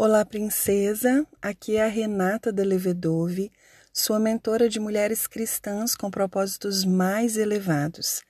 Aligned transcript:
Olá, 0.00 0.24
princesa. 0.24 1.26
Aqui 1.42 1.74
é 1.74 1.84
a 1.84 1.88
Renata 1.88 2.52
de 2.52 2.62
Levedove, 2.62 3.50
sua 3.92 4.20
mentora 4.20 4.68
de 4.68 4.78
mulheres 4.78 5.26
cristãs 5.26 5.96
com 5.96 6.08
propósitos 6.08 6.84
mais 6.84 7.36
elevados. 7.36 8.22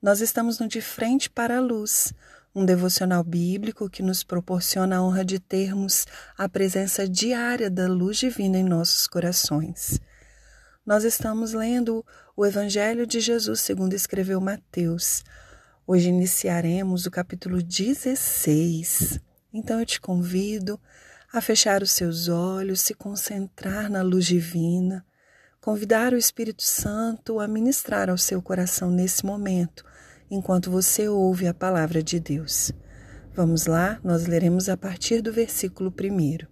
Nós 0.00 0.20
estamos 0.20 0.60
no 0.60 0.68
De 0.68 0.80
Frente 0.80 1.28
para 1.28 1.56
a 1.56 1.60
Luz, 1.60 2.14
um 2.54 2.64
devocional 2.64 3.24
bíblico 3.24 3.90
que 3.90 4.04
nos 4.04 4.22
proporciona 4.22 4.98
a 4.98 5.02
honra 5.02 5.24
de 5.24 5.40
termos 5.40 6.06
a 6.38 6.48
presença 6.48 7.08
diária 7.08 7.68
da 7.68 7.88
luz 7.88 8.16
divina 8.16 8.58
em 8.58 8.64
nossos 8.64 9.08
corações. 9.08 9.98
Nós 10.86 11.02
estamos 11.02 11.54
lendo 11.54 12.06
o 12.36 12.46
Evangelho 12.46 13.04
de 13.04 13.18
Jesus, 13.18 13.58
segundo 13.58 13.94
escreveu 13.94 14.40
Mateus. 14.40 15.24
Hoje 15.84 16.08
iniciaremos 16.08 17.04
o 17.04 17.10
capítulo 17.10 17.60
16. 17.60 19.18
Então 19.52 19.80
eu 19.80 19.86
te 19.86 20.00
convido 20.00 20.80
a 21.32 21.40
fechar 21.40 21.82
os 21.82 21.92
seus 21.92 22.28
olhos, 22.28 22.80
se 22.80 22.94
concentrar 22.94 23.90
na 23.90 24.02
luz 24.02 24.26
divina, 24.26 25.04
convidar 25.60 26.12
o 26.12 26.16
Espírito 26.16 26.62
Santo 26.62 27.38
a 27.38 27.46
ministrar 27.46 28.08
ao 28.10 28.18
seu 28.18 28.40
coração 28.40 28.90
nesse 28.90 29.24
momento, 29.24 29.84
enquanto 30.30 30.70
você 30.70 31.08
ouve 31.08 31.46
a 31.46 31.54
palavra 31.54 32.02
de 32.02 32.18
Deus. 32.18 32.72
Vamos 33.32 33.66
lá, 33.66 34.00
nós 34.02 34.26
leremos 34.26 34.68
a 34.68 34.76
partir 34.76 35.20
do 35.20 35.32
versículo 35.32 35.92
1. 35.92 36.46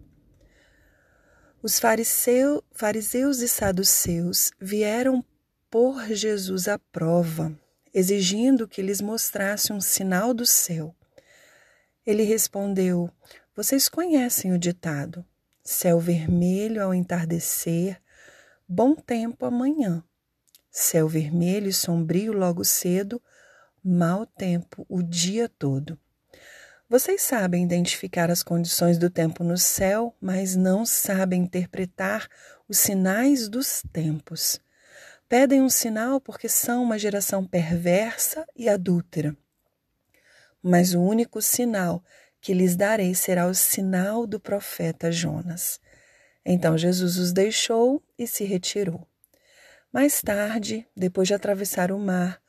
Os 1.60 1.80
fariseu, 1.80 2.62
fariseus 2.72 3.40
e 3.40 3.48
saduceus 3.48 4.52
vieram 4.60 5.24
por 5.68 6.06
Jesus 6.06 6.68
à 6.68 6.78
prova, 6.78 7.52
exigindo 7.92 8.68
que 8.68 8.80
lhes 8.80 9.00
mostrasse 9.00 9.72
um 9.72 9.80
sinal 9.80 10.32
do 10.32 10.46
céu. 10.46 10.94
Ele 12.08 12.22
respondeu: 12.22 13.10
Vocês 13.54 13.86
conhecem 13.86 14.50
o 14.50 14.58
ditado: 14.58 15.22
céu 15.62 16.00
vermelho 16.00 16.82
ao 16.82 16.94
entardecer, 16.94 18.00
bom 18.66 18.94
tempo 18.94 19.44
amanhã. 19.44 20.02
Céu 20.70 21.06
vermelho 21.06 21.68
e 21.68 21.72
sombrio 21.72 22.32
logo 22.32 22.64
cedo, 22.64 23.20
mau 23.84 24.24
tempo 24.24 24.86
o 24.88 25.02
dia 25.02 25.50
todo. 25.50 25.98
Vocês 26.88 27.20
sabem 27.20 27.62
identificar 27.62 28.30
as 28.30 28.42
condições 28.42 28.96
do 28.96 29.10
tempo 29.10 29.44
no 29.44 29.58
céu, 29.58 30.16
mas 30.18 30.56
não 30.56 30.86
sabem 30.86 31.42
interpretar 31.42 32.26
os 32.66 32.78
sinais 32.78 33.50
dos 33.50 33.82
tempos. 33.92 34.58
Pedem 35.28 35.60
um 35.60 35.68
sinal 35.68 36.22
porque 36.22 36.48
são 36.48 36.84
uma 36.84 36.98
geração 36.98 37.44
perversa 37.44 38.46
e 38.56 38.66
adúltera 38.66 39.36
mas 40.62 40.94
o 40.94 41.00
único 41.00 41.40
sinal 41.40 42.02
que 42.40 42.54
lhes 42.54 42.76
darei 42.76 43.14
será 43.14 43.46
o 43.46 43.54
sinal 43.54 44.26
do 44.26 44.38
profeta 44.38 45.10
Jonas. 45.10 45.80
Então 46.44 46.78
Jesus 46.78 47.18
os 47.18 47.32
deixou 47.32 48.02
e 48.18 48.26
se 48.26 48.44
retirou. 48.44 49.06
Mais 49.92 50.20
tarde, 50.22 50.86
depois 50.96 51.28
de 51.28 51.34
atravessar 51.34 51.90
o 51.90 51.98
mar, 51.98 52.40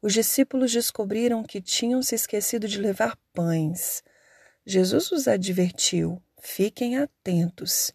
os 0.00 0.12
discípulos 0.12 0.72
descobriram 0.72 1.42
que 1.42 1.60
tinham 1.60 2.02
se 2.02 2.14
esquecido 2.14 2.68
de 2.68 2.78
levar 2.78 3.16
pães. 3.32 4.02
Jesus 4.64 5.10
os 5.10 5.26
advertiu: 5.26 6.22
fiquem 6.40 6.98
atentos, 6.98 7.92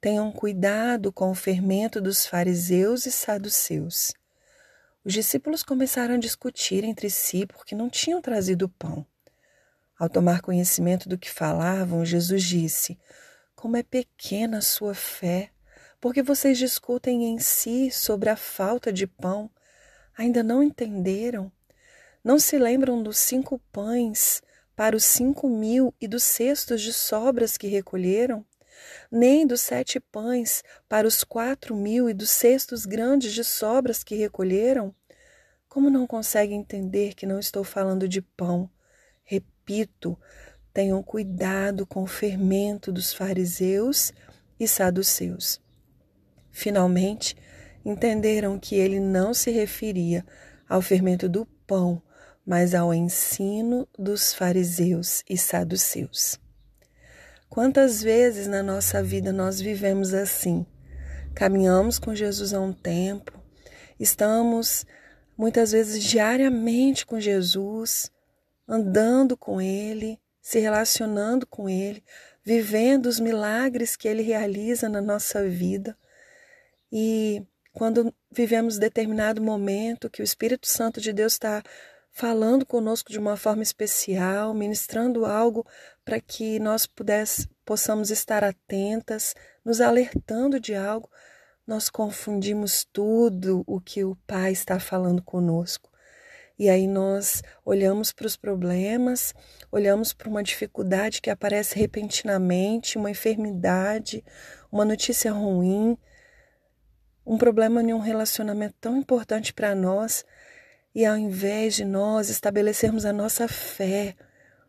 tenham 0.00 0.32
cuidado 0.32 1.12
com 1.12 1.30
o 1.30 1.34
fermento 1.34 2.00
dos 2.00 2.26
fariseus 2.26 3.06
e 3.06 3.12
saduceus. 3.12 4.12
Os 5.04 5.12
discípulos 5.12 5.62
começaram 5.62 6.14
a 6.14 6.18
discutir 6.18 6.82
entre 6.82 7.10
si 7.10 7.46
porque 7.46 7.74
não 7.74 7.90
tinham 7.90 8.22
trazido 8.22 8.68
pão. 8.68 9.06
Ao 9.96 10.08
tomar 10.08 10.40
conhecimento 10.40 11.08
do 11.08 11.16
que 11.16 11.30
falavam, 11.30 12.04
Jesus 12.04 12.42
disse: 12.42 12.98
Como 13.54 13.76
é 13.76 13.82
pequena 13.82 14.58
a 14.58 14.62
sua 14.62 14.92
fé, 14.92 15.50
porque 16.00 16.20
vocês 16.20 16.58
discutem 16.58 17.24
em 17.24 17.38
si 17.38 17.90
sobre 17.92 18.28
a 18.28 18.36
falta 18.36 18.92
de 18.92 19.06
pão. 19.06 19.48
Ainda 20.18 20.42
não 20.42 20.62
entenderam? 20.62 21.50
Não 22.24 22.40
se 22.40 22.58
lembram 22.58 23.02
dos 23.02 23.18
cinco 23.18 23.60
pães 23.70 24.42
para 24.74 24.96
os 24.96 25.04
cinco 25.04 25.48
mil 25.48 25.94
e 26.00 26.08
dos 26.08 26.24
cestos 26.24 26.82
de 26.82 26.92
sobras 26.92 27.56
que 27.56 27.68
recolheram? 27.68 28.44
Nem 29.10 29.46
dos 29.46 29.60
sete 29.60 30.00
pães 30.00 30.64
para 30.88 31.06
os 31.06 31.22
quatro 31.22 31.76
mil 31.76 32.10
e 32.10 32.14
dos 32.14 32.30
cestos 32.30 32.84
grandes 32.84 33.32
de 33.32 33.44
sobras 33.44 34.02
que 34.02 34.16
recolheram? 34.16 34.92
Como 35.68 35.88
não 35.88 36.06
conseguem 36.06 36.60
entender 36.60 37.14
que 37.14 37.26
não 37.26 37.38
estou 37.38 37.62
falando 37.62 38.08
de 38.08 38.20
pão, 38.20 38.70
repito, 39.64 40.18
tenham 40.72 41.02
cuidado 41.02 41.86
com 41.86 42.02
o 42.02 42.06
fermento 42.06 42.92
dos 42.92 43.14
fariseus 43.14 44.12
e 44.60 44.68
saduceus. 44.68 45.60
Finalmente, 46.50 47.34
entenderam 47.84 48.58
que 48.58 48.74
ele 48.74 49.00
não 49.00 49.32
se 49.32 49.50
referia 49.50 50.24
ao 50.68 50.82
fermento 50.82 51.28
do 51.28 51.46
pão, 51.66 52.02
mas 52.46 52.74
ao 52.74 52.92
ensino 52.92 53.88
dos 53.98 54.34
fariseus 54.34 55.22
e 55.28 55.36
saduceus. 55.38 56.38
Quantas 57.48 58.02
vezes 58.02 58.46
na 58.46 58.62
nossa 58.62 59.02
vida 59.02 59.32
nós 59.32 59.60
vivemos 59.60 60.12
assim? 60.12 60.66
Caminhamos 61.34 61.98
com 61.98 62.14
Jesus 62.14 62.52
há 62.52 62.60
um 62.60 62.72
tempo, 62.72 63.32
estamos 63.98 64.84
muitas 65.36 65.72
vezes 65.72 66.02
diariamente 66.04 67.06
com 67.06 67.18
Jesus, 67.18 68.10
andando 68.68 69.36
com 69.36 69.60
Ele, 69.60 70.20
se 70.40 70.58
relacionando 70.58 71.46
com 71.46 71.68
Ele, 71.68 72.02
vivendo 72.44 73.06
os 73.06 73.18
milagres 73.18 73.96
que 73.96 74.06
Ele 74.08 74.22
realiza 74.22 74.88
na 74.88 75.00
nossa 75.00 75.48
vida. 75.48 75.96
E 76.92 77.42
quando 77.72 78.14
vivemos 78.30 78.78
determinado 78.78 79.42
momento 79.42 80.10
que 80.10 80.22
o 80.22 80.24
Espírito 80.24 80.66
Santo 80.66 81.00
de 81.00 81.12
Deus 81.12 81.32
está 81.32 81.62
falando 82.12 82.64
conosco 82.64 83.10
de 83.10 83.18
uma 83.18 83.36
forma 83.36 83.62
especial, 83.62 84.54
ministrando 84.54 85.26
algo 85.26 85.66
para 86.04 86.20
que 86.20 86.60
nós 86.60 86.86
pudesse, 86.86 87.48
possamos 87.64 88.10
estar 88.10 88.44
atentas, 88.44 89.34
nos 89.64 89.80
alertando 89.80 90.60
de 90.60 90.74
algo, 90.74 91.10
nós 91.66 91.88
confundimos 91.88 92.86
tudo 92.92 93.64
o 93.66 93.80
que 93.80 94.04
o 94.04 94.14
Pai 94.26 94.52
está 94.52 94.78
falando 94.78 95.22
conosco. 95.22 95.90
E 96.56 96.68
aí 96.68 96.86
nós 96.86 97.42
olhamos 97.64 98.12
para 98.12 98.26
os 98.26 98.36
problemas, 98.36 99.34
olhamos 99.72 100.12
para 100.12 100.28
uma 100.28 100.42
dificuldade 100.42 101.20
que 101.20 101.30
aparece 101.30 101.76
repentinamente, 101.76 102.96
uma 102.96 103.10
enfermidade, 103.10 104.24
uma 104.70 104.84
notícia 104.84 105.32
ruim, 105.32 105.98
um 107.26 107.36
problema 107.36 107.82
em 107.82 107.92
um 107.92 107.98
relacionamento 107.98 108.76
tão 108.80 108.96
importante 108.96 109.52
para 109.52 109.74
nós, 109.74 110.24
e 110.94 111.04
ao 111.04 111.16
invés 111.16 111.74
de 111.74 111.84
nós 111.84 112.30
estabelecermos 112.30 113.04
a 113.04 113.12
nossa 113.12 113.48
fé, 113.48 114.14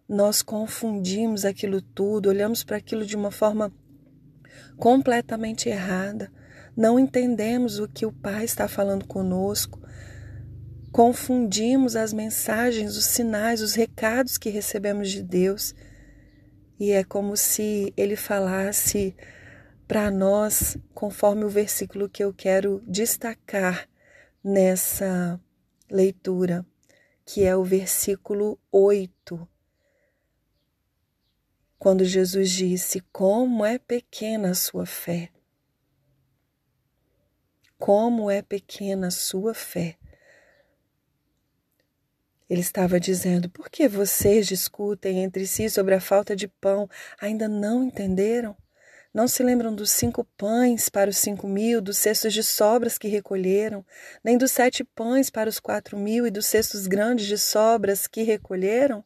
nós 0.09 0.41
confundimos 0.41 1.45
aquilo 1.45 1.81
tudo, 1.81 2.29
olhamos 2.29 2.63
para 2.63 2.78
aquilo 2.78 3.06
de 3.06 3.16
uma 3.16 3.29
forma 3.29 3.72
completamente 4.78 5.69
errada, 5.69 6.31
não 6.75 7.00
entendemos 7.00 7.79
o 7.79 7.88
que 7.88 8.06
o 8.06 8.12
Pai 8.12 8.44
está 8.44 8.68
falando 8.68 9.06
conosco, 9.06 9.79
confundimos 10.95 11.97
as 11.97 12.13
mensagens, 12.13 12.95
os 12.95 13.07
sinais, 13.07 13.61
os 13.61 13.73
recados 13.73 14.38
que 14.38 14.50
recebemos 14.50 15.11
de 15.11 15.22
Deus. 15.22 15.75
E 16.79 16.91
é 16.91 17.03
como 17.03 17.35
se 17.35 17.94
ele 17.97 18.16
falasse 18.16 19.13
para 19.85 20.09
nós, 20.09 20.78
conforme 20.94 21.44
o 21.44 21.50
versículo 21.50 22.07
que 22.07 22.23
eu 22.23 22.33
quero 22.33 22.81
destacar 22.88 23.89
nessa 24.41 25.38
leitura, 25.91 26.66
que 27.25 27.44
é 27.44 27.53
o 27.57 27.63
versículo 27.66 28.57
8. 28.72 29.45
Quando 31.77 32.06
Jesus 32.06 32.50
disse: 32.51 33.01
Como 33.12 33.65
é 33.65 33.77
pequena 33.77 34.51
a 34.51 34.56
sua 34.56 34.86
fé! 34.86 35.30
Como 37.77 38.31
é 38.31 38.41
pequena 38.41 39.07
a 39.07 39.12
sua 39.12 39.53
fé! 39.53 39.98
Ele 42.50 42.62
estava 42.62 43.00
dizendo: 43.00 43.50
Por 43.50 43.69
que 43.69 43.88
vocês 43.88 44.47
discutem 44.47 45.24
entre 45.24 45.47
si 45.47 45.69
sobre 45.69 45.95
a 45.95 46.00
falta 46.00 46.36
de 46.36 46.47
pão? 46.47 46.88
Ainda 47.19 47.47
não 47.47 47.83
entenderam? 47.83 48.56
Não 49.13 49.27
se 49.27 49.42
lembram 49.42 49.74
dos 49.74 49.92
cinco 49.92 50.25
pães 50.38 50.89
para 50.89 51.09
os 51.09 51.18
cinco 51.18 51.47
mil, 51.47 51.81
dos 51.81 51.97
cestos 51.97 52.33
de 52.33 52.44
sobras 52.44 52.97
que 52.97 53.07
recolheram, 53.07 53.86
nem 54.24 54.38
dos 54.38 54.51
sete 54.51 54.83
pães 54.83 55.30
para 55.30 55.50
os 55.50 55.59
quatro 55.59 55.97
mil 55.97 56.27
e 56.27 56.31
dos 56.31 56.45
cestos 56.45 56.86
grandes 56.86 57.25
de 57.25 57.38
sobras 57.38 58.07
que 58.07 58.24
recolheram? 58.24 59.03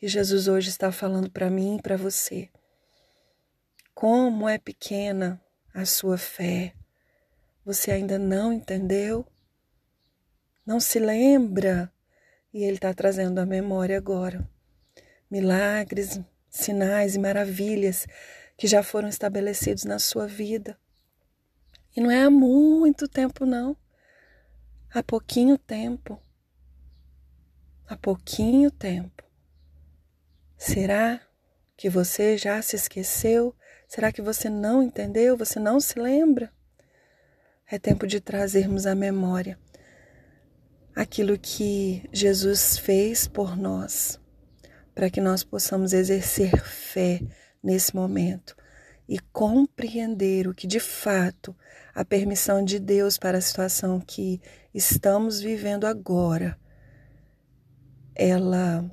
E 0.00 0.06
Jesus 0.08 0.48
hoje 0.48 0.68
está 0.68 0.92
falando 0.92 1.30
para 1.30 1.50
mim 1.50 1.76
e 1.76 1.82
para 1.82 1.96
você. 1.96 2.48
Como 3.92 4.48
é 4.48 4.56
pequena 4.56 5.40
a 5.74 5.84
sua 5.84 6.16
fé. 6.16 6.74
Você 7.64 7.90
ainda 7.90 8.18
não 8.18 8.52
entendeu? 8.52 9.26
Não 10.64 10.78
se 10.78 10.98
lembra 10.98 11.91
e 12.52 12.64
Ele 12.64 12.76
está 12.76 12.92
trazendo 12.92 13.38
à 13.38 13.46
memória 13.46 13.96
agora 13.96 14.48
milagres, 15.32 16.20
sinais 16.50 17.14
e 17.14 17.18
maravilhas 17.18 18.06
que 18.54 18.66
já 18.66 18.82
foram 18.82 19.08
estabelecidos 19.08 19.84
na 19.84 19.98
sua 19.98 20.26
vida. 20.26 20.76
E 21.96 22.02
não 22.02 22.10
é 22.10 22.22
há 22.22 22.30
muito 22.30 23.08
tempo, 23.08 23.46
não. 23.46 23.74
Há 24.92 25.02
pouquinho 25.02 25.56
tempo. 25.56 26.20
Há 27.86 27.96
pouquinho 27.96 28.70
tempo. 28.70 29.24
Será 30.58 31.18
que 31.78 31.88
você 31.88 32.36
já 32.36 32.60
se 32.60 32.76
esqueceu? 32.76 33.56
Será 33.88 34.12
que 34.12 34.20
você 34.20 34.50
não 34.50 34.82
entendeu? 34.82 35.34
Você 35.34 35.58
não 35.58 35.80
se 35.80 35.98
lembra? 35.98 36.52
É 37.66 37.78
tempo 37.78 38.06
de 38.06 38.20
trazermos 38.20 38.84
à 38.84 38.94
memória 38.94 39.58
aquilo 40.94 41.38
que 41.38 42.08
Jesus 42.12 42.78
fez 42.78 43.26
por 43.26 43.56
nós, 43.56 44.20
para 44.94 45.10
que 45.10 45.20
nós 45.20 45.42
possamos 45.42 45.92
exercer 45.92 46.62
fé 46.64 47.20
nesse 47.62 47.94
momento 47.94 48.56
e 49.08 49.18
compreender 49.18 50.46
o 50.46 50.54
que 50.54 50.66
de 50.66 50.80
fato 50.80 51.56
a 51.94 52.04
permissão 52.04 52.64
de 52.64 52.78
Deus 52.78 53.18
para 53.18 53.38
a 53.38 53.42
situação 53.42 54.00
que 54.00 54.40
estamos 54.74 55.40
vivendo 55.40 55.86
agora 55.86 56.58
ela 58.14 58.90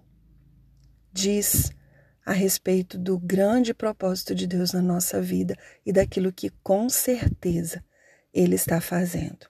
diz 1.12 1.72
a 2.26 2.32
respeito 2.32 2.98
do 2.98 3.18
grande 3.18 3.74
propósito 3.74 4.34
de 4.36 4.48
Deus 4.48 4.74
na 4.74 4.82
nossa 4.82 5.22
vida 5.22 5.56
e 5.86 5.92
daquilo 5.92 6.32
que 6.32 6.50
com 6.64 6.90
certeza 6.90 7.84
Ele 8.34 8.56
está 8.56 8.80
fazendo. 8.80 9.48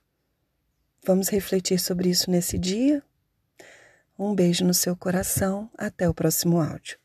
Vamos 1.09 1.29
refletir 1.29 1.79
sobre 1.79 2.07
isso 2.07 2.29
nesse 2.29 2.55
dia? 2.55 3.01
Um 4.17 4.35
beijo 4.35 4.63
no 4.63 4.75
seu 4.75 4.95
coração. 4.95 5.67
Até 5.75 6.07
o 6.07 6.13
próximo 6.13 6.61
áudio. 6.61 6.99